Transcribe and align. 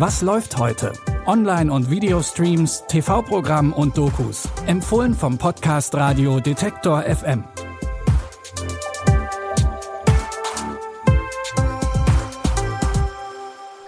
Was 0.00 0.22
läuft 0.22 0.56
heute? 0.56 0.94
Online- 1.26 1.70
und 1.70 1.90
Videostreams, 1.90 2.84
TV-Programm 2.88 3.74
und 3.74 3.98
Dokus. 3.98 4.48
Empfohlen 4.64 5.12
vom 5.12 5.36
Podcast 5.36 5.94
Radio 5.94 6.40
Detektor 6.40 7.02
FM. 7.02 7.44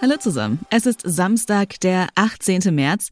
Hallo 0.03 0.17
zusammen. 0.19 0.59
Es 0.69 0.85
ist 0.85 1.01
Samstag, 1.03 1.79
der 1.79 2.09
18. 2.13 2.75
März. 2.75 3.07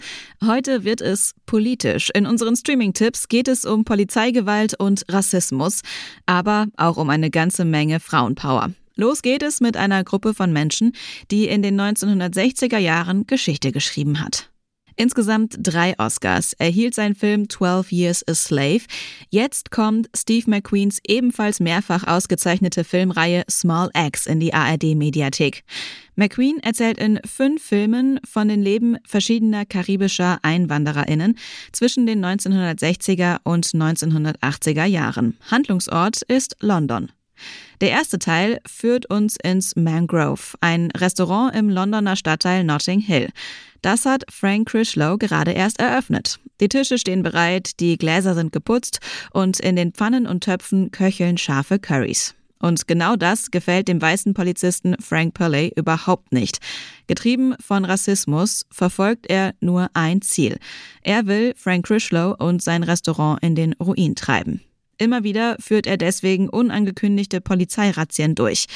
Heute 0.46 0.84
wird 0.84 1.02
es 1.02 1.34
politisch. 1.48 2.12
In 2.14 2.28
unseren 2.28 2.56
Streaming-Tipps 2.56 3.30
geht 3.30 3.48
es 3.48 3.66
um 3.66 3.84
Polizeigewalt 3.84 4.80
und 4.80 5.06
Rassismus, 5.10 5.82
aber 6.28 6.68
auch 6.78 6.98
um 6.98 7.10
eine 7.10 7.32
ganze 7.32 7.66
Menge 7.66 8.00
Frauenpower. 8.00 8.70
Los 8.96 9.22
geht 9.22 9.44
es 9.44 9.62
mit 9.62 9.78
einer 9.78 10.04
Gruppe 10.04 10.34
von 10.34 10.52
Menschen, 10.52 10.94
die 11.32 11.48
in 11.48 11.62
den 11.62 11.80
1960er 11.80 12.78
Jahren 12.78 13.26
Geschichte 13.28 13.72
geschrieben 13.72 14.20
hat. 14.20 14.52
Insgesamt 14.96 15.56
drei 15.60 15.98
Oscars 15.98 16.54
erhielt 16.54 16.94
sein 16.94 17.16
Film 17.16 17.50
12 17.50 17.92
Years 17.92 18.28
a 18.28 18.36
Slave. 18.36 18.82
Jetzt 19.30 19.72
kommt 19.72 20.10
Steve 20.16 20.50
McQueens 20.50 21.00
ebenfalls 21.08 21.60
mehrfach 21.60 22.06
ausgezeichnete 22.06 22.84
Filmreihe 22.84 23.44
Small 23.50 23.90
Axe 23.94 24.30
in 24.30 24.40
die 24.40 24.54
ARD-Mediathek. 24.54 25.64
McQueen 26.16 26.60
erzählt 26.60 27.00
in 27.00 27.20
fünf 27.26 27.64
Filmen 27.64 28.20
von 28.30 28.48
den 28.48 28.62
Leben 28.62 28.98
verschiedener 29.06 29.66
karibischer 29.66 30.40
EinwandererInnen 30.44 31.38
zwischen 31.72 32.06
den 32.06 32.24
1960er 32.24 33.40
und 33.44 33.66
1980er 33.66 34.86
Jahren. 34.86 35.38
Handlungsort 35.50 36.22
ist 36.24 36.58
London. 36.60 37.12
Der 37.82 37.90
erste 37.90 38.20
Teil 38.20 38.60
führt 38.66 39.08
uns 39.08 39.38
ins 39.42 39.76
Mangrove, 39.76 40.56
ein 40.62 40.92
Restaurant 40.92 41.56
im 41.56 41.70
Londoner 41.70 42.16
Stadtteil 42.16 42.64
Notting 42.64 43.00
Hill. 43.00 43.30
Das 43.82 44.06
hat 44.06 44.24
Frank 44.30 44.70
Crislow 44.70 45.18
gerade 45.18 45.52
erst 45.52 45.80
eröffnet. 45.80 46.40
Die 46.60 46.70
Tische 46.70 47.00
stehen 47.00 47.24
bereit, 47.24 47.80
die 47.80 47.98
Gläser 47.98 48.36
sind 48.36 48.52
geputzt 48.52 49.00
und 49.32 49.60
in 49.60 49.76
den 49.76 49.94
Pfannen 49.94 50.28
und 50.28 50.44
Töpfen 50.44 50.92
köcheln 50.92 51.38
scharfe 51.38 51.80
Curries. 51.80 52.36
Und 52.62 52.88
genau 52.88 53.16
das 53.16 53.50
gefällt 53.50 53.88
dem 53.88 54.00
weißen 54.00 54.36
Polizisten 54.36 54.96
Frank 55.02 55.34
Purley 55.34 55.74
überhaupt 55.76 56.32
nicht. 56.32 56.60
Getrieben 57.08 57.56
von 57.60 57.86
Rassismus 57.86 58.68
verfolgt 58.70 59.28
er 59.28 59.56
nur 59.60 59.90
ein 59.94 60.22
Ziel. 60.22 60.60
Er 61.02 61.26
will 61.26 61.54
Frank 61.58 61.88
Crislow 61.88 62.36
und 62.38 62.62
sein 62.62 62.84
Restaurant 62.84 63.42
in 63.42 63.56
den 63.56 63.74
Ruin 63.74 64.16
treiben. 64.16 64.62
Immer 65.02 65.24
wieder 65.24 65.56
führt 65.60 65.88
er 65.88 65.98
deswegen 65.98 66.48
unangekündigte 66.48 67.42
Polizeirazzien 67.42 68.36
durch. 68.36 68.68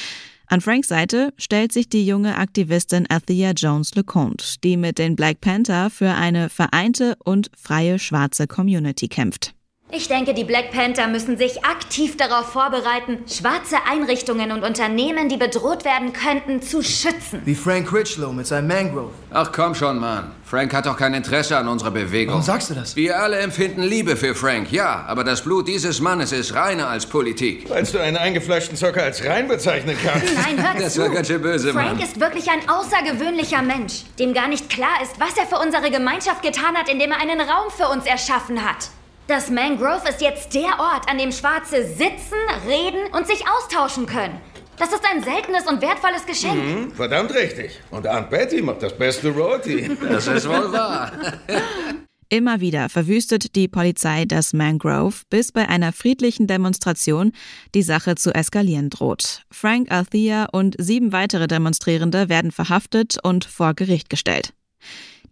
An 0.48 0.60
Franks 0.60 0.88
Seite 0.88 1.32
stellt 1.36 1.70
sich 1.70 1.88
die 1.88 2.04
junge 2.04 2.36
Aktivistin 2.36 3.06
Athea 3.08 3.52
Jones 3.52 3.94
LeConte, 3.94 4.44
die 4.64 4.76
mit 4.76 4.98
den 4.98 5.14
Black 5.14 5.40
Panther 5.40 5.88
für 5.88 6.14
eine 6.14 6.48
vereinte 6.48 7.14
und 7.24 7.48
freie 7.56 8.00
schwarze 8.00 8.48
Community 8.48 9.06
kämpft. 9.06 9.55
Ich 9.88 10.08
denke, 10.08 10.34
die 10.34 10.42
Black 10.42 10.72
Panther 10.72 11.06
müssen 11.06 11.38
sich 11.38 11.64
aktiv 11.64 12.16
darauf 12.16 12.46
vorbereiten, 12.50 13.20
schwarze 13.28 13.76
Einrichtungen 13.88 14.50
und 14.50 14.64
Unternehmen, 14.64 15.28
die 15.28 15.36
bedroht 15.36 15.84
werden 15.84 16.12
könnten, 16.12 16.60
zu 16.60 16.82
schützen. 16.82 17.40
Wie 17.44 17.54
Frank 17.54 17.88
Critchlow 17.88 18.32
mit 18.32 18.48
seinem 18.48 18.66
Mangrove. 18.66 19.12
Ach 19.32 19.52
komm 19.52 19.76
schon, 19.76 20.00
Mann. 20.00 20.32
Frank 20.44 20.74
hat 20.74 20.86
doch 20.86 20.96
kein 20.96 21.14
Interesse 21.14 21.56
an 21.56 21.68
unserer 21.68 21.92
Bewegung. 21.92 22.34
Warum 22.34 22.42
sagst 22.44 22.70
du 22.70 22.74
das? 22.74 22.96
Wir 22.96 23.20
alle 23.20 23.38
empfinden 23.38 23.82
Liebe 23.82 24.16
für 24.16 24.34
Frank, 24.34 24.72
ja. 24.72 25.04
Aber 25.06 25.22
das 25.22 25.42
Blut 25.42 25.68
dieses 25.68 26.00
Mannes 26.00 26.32
ist 26.32 26.52
reiner 26.54 26.88
als 26.88 27.06
Politik. 27.06 27.70
Meinst 27.70 27.94
du 27.94 27.98
einen 28.00 28.16
eingefleischten 28.16 28.76
Zocker 28.76 29.04
als 29.04 29.24
rein 29.24 29.46
bezeichnen 29.46 29.96
kannst? 30.04 30.34
Nein, 30.34 30.62
hör 30.66 30.80
Das 30.82 30.94
zu. 30.94 31.02
war 31.02 31.10
ganz 31.10 31.28
schön 31.28 31.40
böse, 31.40 31.72
Frank 31.72 31.92
Mann. 31.94 32.00
ist 32.00 32.18
wirklich 32.18 32.50
ein 32.50 32.68
außergewöhnlicher 32.68 33.62
Mensch, 33.62 34.02
dem 34.18 34.34
gar 34.34 34.48
nicht 34.48 34.68
klar 34.68 35.00
ist, 35.04 35.12
was 35.20 35.36
er 35.36 35.46
für 35.46 35.64
unsere 35.64 35.92
Gemeinschaft 35.92 36.42
getan 36.42 36.74
hat, 36.76 36.88
indem 36.88 37.12
er 37.12 37.20
einen 37.20 37.40
Raum 37.40 37.70
für 37.70 37.86
uns 37.88 38.04
erschaffen 38.04 38.64
hat. 38.68 38.88
Das 39.28 39.50
Mangrove 39.50 40.08
ist 40.08 40.20
jetzt 40.20 40.54
der 40.54 40.78
Ort, 40.78 41.10
an 41.10 41.18
dem 41.18 41.32
Schwarze 41.32 41.84
sitzen, 41.84 42.38
reden 42.64 43.12
und 43.12 43.26
sich 43.26 43.42
austauschen 43.48 44.06
können. 44.06 44.40
Das 44.78 44.90
ist 44.90 45.02
ein 45.10 45.24
seltenes 45.24 45.66
und 45.66 45.82
wertvolles 45.82 46.24
Geschenk. 46.26 46.54
Hm, 46.54 46.92
verdammt 46.92 47.34
richtig. 47.34 47.80
Und 47.90 48.06
Aunt 48.06 48.30
Betty 48.30 48.62
macht 48.62 48.82
das 48.82 48.96
beste 48.96 49.30
Roti. 49.30 49.90
Das 50.08 50.28
ist 50.28 50.48
wohl 50.48 50.70
wahr. 50.72 51.10
Immer 52.28 52.60
wieder 52.60 52.88
verwüstet 52.88 53.56
die 53.56 53.66
Polizei 53.66 54.26
das 54.26 54.52
Mangrove, 54.52 55.22
bis 55.28 55.50
bei 55.50 55.68
einer 55.68 55.92
friedlichen 55.92 56.46
Demonstration 56.46 57.32
die 57.74 57.82
Sache 57.82 58.14
zu 58.14 58.32
eskalieren 58.32 58.90
droht. 58.90 59.42
Frank 59.50 59.90
Althea 59.90 60.46
und 60.52 60.76
sieben 60.78 61.12
weitere 61.12 61.48
Demonstrierende 61.48 62.28
werden 62.28 62.52
verhaftet 62.52 63.16
und 63.22 63.44
vor 63.44 63.74
Gericht 63.74 64.08
gestellt. 64.08 64.52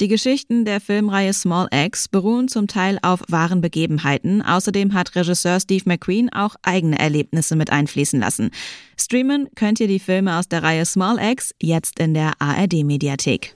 Die 0.01 0.09
Geschichten 0.09 0.65
der 0.65 0.81
Filmreihe 0.81 1.33
Small 1.33 1.69
Axe 1.71 2.09
beruhen 2.11 2.49
zum 2.49 2.67
Teil 2.67 2.99
auf 3.03 3.23
wahren 3.29 3.61
Begebenheiten. 3.61 4.43
Außerdem 4.43 4.93
hat 4.93 5.15
Regisseur 5.15 5.61
Steve 5.61 5.85
McQueen 5.87 6.33
auch 6.33 6.57
eigene 6.63 6.99
Erlebnisse 6.99 7.55
mit 7.55 7.71
einfließen 7.71 8.19
lassen. 8.19 8.51
Streamen 8.99 9.49
könnt 9.55 9.79
ihr 9.79 9.87
die 9.87 10.01
Filme 10.01 10.37
aus 10.37 10.49
der 10.49 10.65
Reihe 10.65 10.85
Small 10.85 11.21
Axe 11.21 11.55
jetzt 11.63 12.01
in 12.01 12.15
der 12.15 12.33
ARD-Mediathek. 12.41 13.55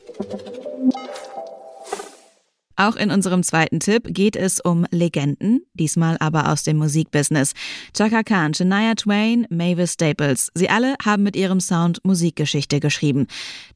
Auch 2.80 2.94
in 2.94 3.10
unserem 3.10 3.42
zweiten 3.42 3.80
Tipp 3.80 4.04
geht 4.06 4.36
es 4.36 4.60
um 4.60 4.86
Legenden, 4.92 5.62
diesmal 5.74 6.16
aber 6.20 6.52
aus 6.52 6.62
dem 6.62 6.76
Musikbusiness. 6.76 7.52
Chaka 7.92 8.22
Khan, 8.22 8.54
Shania 8.54 8.94
Twain, 8.94 9.48
Mavis 9.50 9.94
Staples. 9.94 10.52
Sie 10.54 10.70
alle 10.70 10.94
haben 11.04 11.24
mit 11.24 11.34
ihrem 11.34 11.58
Sound 11.58 11.98
Musikgeschichte 12.04 12.78
geschrieben. 12.78 13.26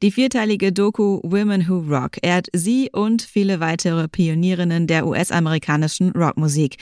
Die 0.01 0.09
vierteilige 0.09 0.71
Doku 0.71 1.19
Women 1.21 1.67
Who 1.67 1.79
Rock 1.79 2.17
ehrt 2.21 2.47
sie 2.53 2.91
und 2.93 3.21
viele 3.21 3.59
weitere 3.59 4.07
Pionierinnen 4.07 4.87
der 4.87 5.05
US-amerikanischen 5.05 6.11
Rockmusik. 6.11 6.77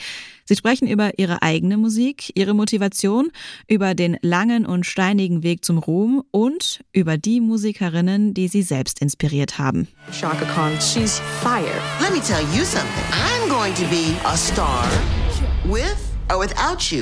Sie 0.52 0.56
sprechen 0.56 0.86
über 0.86 1.18
ihre 1.18 1.40
eigene 1.40 1.78
Musik, 1.78 2.30
ihre 2.34 2.52
Motivation, 2.52 3.30
über 3.68 3.94
den 3.94 4.18
langen 4.20 4.66
und 4.66 4.84
steinigen 4.84 5.42
Weg 5.42 5.64
zum 5.64 5.78
Ruhm 5.78 6.22
und 6.30 6.84
über 6.92 7.16
die 7.16 7.40
Musikerinnen, 7.40 8.34
die 8.34 8.48
sie 8.48 8.60
selbst 8.60 9.00
inspiriert 9.00 9.58
haben. 9.58 9.88
Shaka 10.12 10.44
Khan, 10.44 10.72
she's 10.78 11.22
fire. 11.40 11.64
Let 12.02 12.12
me 12.12 12.20
tell 12.20 12.42
you 12.54 12.66
something. 12.66 13.02
I'm 13.12 13.48
going 13.48 13.72
to 13.76 13.84
be 13.88 14.14
a 14.26 14.36
star 14.36 14.84
with 15.64 15.96
or 16.30 16.38
without 16.38 16.92
you. 16.92 17.00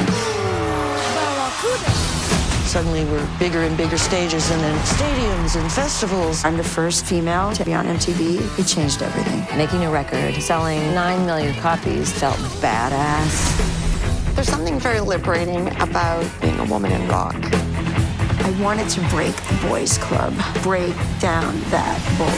Suddenly 2.71 3.05
we're 3.07 3.29
bigger 3.41 3.63
and 3.63 3.77
bigger 3.77 3.99
stages 3.99 4.49
and 4.53 4.61
then 4.63 4.79
stadiums 4.85 5.61
and 5.61 5.73
festivals. 5.73 6.45
I'm 6.45 6.57
the 6.57 6.63
first 6.63 7.05
female 7.05 7.53
to 7.55 7.65
be 7.65 7.75
on 7.75 7.85
MTV. 7.85 8.61
It 8.61 8.65
changed 8.65 9.03
everything. 9.03 9.59
Making 9.59 9.87
a 9.87 9.91
record, 9.91 10.41
selling 10.41 10.79
9 10.95 11.27
million 11.27 11.53
copies 11.57 12.13
felt 12.13 12.37
badass. 12.63 14.37
There's 14.37 14.47
something 14.47 14.79
very 14.79 15.01
liberating 15.01 15.67
about 15.81 16.25
being 16.41 16.61
a 16.61 16.65
woman 16.67 16.93
in 16.93 17.09
rock. 17.09 17.35
I 17.35 18.57
wanted 18.63 18.89
to 18.91 19.01
break 19.09 19.35
the 19.35 19.67
boys 19.69 19.99
club, 19.99 20.33
break 20.63 20.95
down 21.19 21.61
that 21.71 21.99
bull. 22.17 22.29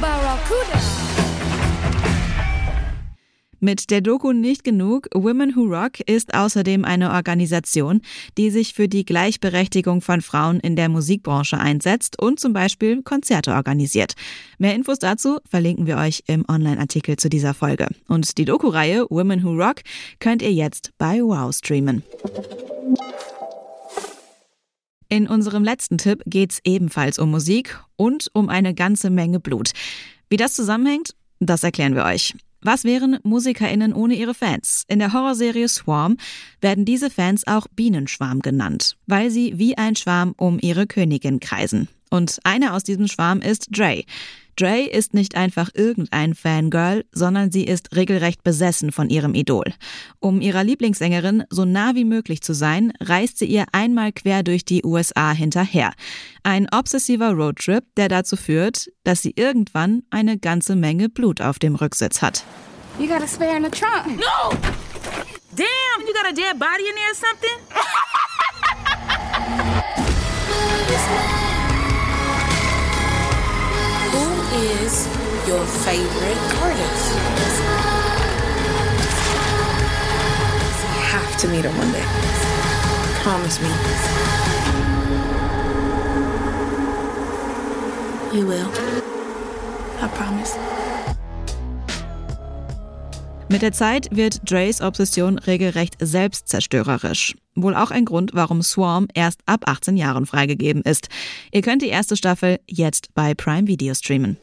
Barracuda. 0.00 1.09
Mit 3.62 3.90
der 3.90 4.00
Doku 4.00 4.32
nicht 4.32 4.64
genug. 4.64 5.08
Women 5.14 5.54
Who 5.54 5.64
Rock 5.64 6.00
ist 6.00 6.32
außerdem 6.32 6.86
eine 6.86 7.10
Organisation, 7.10 8.00
die 8.38 8.50
sich 8.50 8.72
für 8.72 8.88
die 8.88 9.04
Gleichberechtigung 9.04 10.00
von 10.00 10.22
Frauen 10.22 10.60
in 10.60 10.76
der 10.76 10.88
Musikbranche 10.88 11.58
einsetzt 11.58 12.18
und 12.18 12.40
zum 12.40 12.54
Beispiel 12.54 13.02
Konzerte 13.02 13.52
organisiert. 13.52 14.14
Mehr 14.56 14.74
Infos 14.74 14.98
dazu 14.98 15.40
verlinken 15.46 15.86
wir 15.86 15.98
euch 15.98 16.24
im 16.26 16.46
Online-Artikel 16.48 17.16
zu 17.16 17.28
dieser 17.28 17.52
Folge. 17.52 17.88
Und 18.08 18.38
die 18.38 18.46
Doku-Reihe 18.46 19.06
Women 19.10 19.44
Who 19.44 19.50
Rock 19.50 19.82
könnt 20.20 20.40
ihr 20.40 20.52
jetzt 20.52 20.92
bei 20.96 21.20
Wow 21.20 21.54
streamen. 21.54 22.02
In 25.10 25.28
unserem 25.28 25.64
letzten 25.64 25.98
Tipp 25.98 26.22
geht's 26.24 26.60
ebenfalls 26.64 27.18
um 27.18 27.30
Musik 27.30 27.78
und 27.96 28.30
um 28.32 28.48
eine 28.48 28.72
ganze 28.72 29.10
Menge 29.10 29.38
Blut. 29.38 29.72
Wie 30.30 30.38
das 30.38 30.54
zusammenhängt, 30.54 31.14
das 31.40 31.62
erklären 31.62 31.94
wir 31.94 32.04
euch. 32.04 32.34
Was 32.62 32.84
wären 32.84 33.18
MusikerInnen 33.22 33.94
ohne 33.94 34.14
ihre 34.14 34.34
Fans? 34.34 34.84
In 34.86 34.98
der 34.98 35.14
Horrorserie 35.14 35.68
Swarm 35.68 36.18
werden 36.60 36.84
diese 36.84 37.08
Fans 37.08 37.46
auch 37.46 37.66
Bienenschwarm 37.68 38.40
genannt, 38.40 38.96
weil 39.06 39.30
sie 39.30 39.58
wie 39.58 39.78
ein 39.78 39.96
Schwarm 39.96 40.34
um 40.36 40.58
ihre 40.60 40.86
Königin 40.86 41.40
kreisen. 41.40 41.88
Und 42.10 42.38
einer 42.44 42.74
aus 42.74 42.82
diesem 42.82 43.08
Schwarm 43.08 43.40
ist 43.40 43.68
Dre. 43.70 44.04
Dre 44.56 44.82
ist 44.82 45.14
nicht 45.14 45.36
einfach 45.36 45.70
irgendein 45.72 46.34
Fangirl, 46.34 47.06
sondern 47.12 47.50
sie 47.50 47.64
ist 47.64 47.96
regelrecht 47.96 48.44
besessen 48.44 48.92
von 48.92 49.08
ihrem 49.08 49.32
Idol. 49.34 49.64
Um 50.18 50.42
ihrer 50.42 50.64
Lieblingssängerin 50.64 51.44
so 51.48 51.64
nah 51.64 51.94
wie 51.94 52.04
möglich 52.04 52.42
zu 52.42 52.52
sein, 52.52 52.92
reist 53.00 53.38
sie 53.38 53.46
ihr 53.46 53.64
einmal 53.72 54.12
quer 54.12 54.42
durch 54.42 54.66
die 54.66 54.84
USA 54.84 55.32
hinterher. 55.32 55.94
Ein 56.42 56.66
obsessiver 56.72 57.30
Roadtrip, 57.30 57.84
der 57.96 58.08
dazu 58.08 58.36
führt, 58.36 58.90
dass 59.02 59.22
sie 59.22 59.32
irgendwann 59.34 60.02
eine 60.10 60.36
ganze 60.36 60.76
Menge 60.76 61.08
Blut 61.08 61.40
auf 61.40 61.58
dem 61.58 61.74
Rücksitz 61.74 62.20
hat. 62.20 62.44
You 62.98 63.06
got 63.06 63.22
a 63.22 63.26
spare 63.26 63.56
in 63.56 63.64
the 63.64 63.70
trunk. 63.70 64.18
No! 64.18 64.50
Damn, 65.56 66.06
you 66.06 66.12
got 66.12 66.30
a 66.30 66.34
dead 66.34 66.58
body 66.58 66.84
in 66.86 66.94
there 66.96 67.10
or 67.10 67.14
something? 67.14 67.58
your 75.46 75.64
favorite 75.64 76.38
artist. 76.60 77.14
You 80.82 81.00
have 81.06 81.36
to 81.38 81.48
meet 81.48 81.64
her 81.64 81.70
one 81.70 81.92
day. 81.92 82.04
Promise 83.22 83.60
me. 83.60 83.68
You 88.38 88.46
will. 88.46 88.70
I 90.02 90.08
promise. 90.14 90.79
Mit 93.50 93.62
der 93.62 93.72
Zeit 93.72 94.06
wird 94.12 94.48
Dreys 94.48 94.80
Obsession 94.80 95.36
regelrecht 95.36 95.96
selbstzerstörerisch. 95.98 97.34
Wohl 97.56 97.74
auch 97.74 97.90
ein 97.90 98.04
Grund, 98.04 98.30
warum 98.32 98.62
Swarm 98.62 99.08
erst 99.12 99.40
ab 99.44 99.62
18 99.66 99.96
Jahren 99.96 100.24
freigegeben 100.24 100.82
ist. 100.82 101.08
Ihr 101.50 101.60
könnt 101.60 101.82
die 101.82 101.88
erste 101.88 102.16
Staffel 102.16 102.60
jetzt 102.68 103.12
bei 103.14 103.34
Prime 103.34 103.66
Video 103.66 103.92
streamen. 103.94 104.36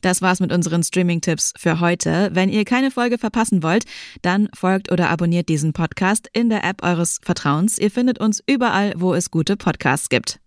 Das 0.00 0.22
war's 0.22 0.38
mit 0.38 0.52
unseren 0.52 0.84
Streaming-Tipps 0.84 1.54
für 1.56 1.80
heute. 1.80 2.30
Wenn 2.32 2.50
ihr 2.50 2.64
keine 2.64 2.92
Folge 2.92 3.18
verpassen 3.18 3.64
wollt, 3.64 3.84
dann 4.22 4.48
folgt 4.54 4.92
oder 4.92 5.10
abonniert 5.10 5.48
diesen 5.48 5.72
Podcast 5.72 6.28
in 6.32 6.50
der 6.50 6.62
App 6.62 6.84
eures 6.84 7.18
Vertrauens. 7.20 7.80
Ihr 7.80 7.90
findet 7.90 8.20
uns 8.20 8.40
überall, 8.46 8.94
wo 8.96 9.12
es 9.12 9.32
gute 9.32 9.56
Podcasts 9.56 10.08
gibt. 10.08 10.38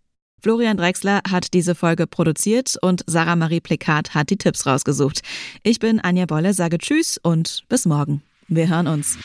Florian 0.41 0.77
Drexler 0.77 1.21
hat 1.29 1.53
diese 1.53 1.75
Folge 1.75 2.07
produziert 2.07 2.75
und 2.81 3.03
Sarah 3.05 3.35
Marie 3.35 3.59
Plikat 3.59 4.15
hat 4.15 4.29
die 4.31 4.37
Tipps 4.37 4.65
rausgesucht. 4.65 5.21
Ich 5.61 5.79
bin 5.79 5.99
Anja 5.99 6.25
Bolle, 6.25 6.53
sage 6.53 6.79
Tschüss 6.79 7.19
und 7.21 7.63
bis 7.69 7.85
morgen. 7.85 8.23
Wir 8.47 8.67
hören 8.67 8.87
uns. 8.87 9.17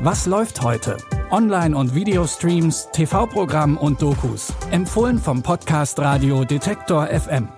Was 0.00 0.26
läuft 0.26 0.62
heute? 0.62 0.96
Online- 1.30 1.76
und 1.76 1.94
Videostreams, 1.94 2.88
TV-Programm 2.92 3.76
und 3.76 4.00
Dokus. 4.00 4.52
Empfohlen 4.70 5.18
vom 5.18 5.42
Podcast 5.42 5.98
Radio 5.98 6.44
Detektor 6.44 7.08
FM. 7.08 7.48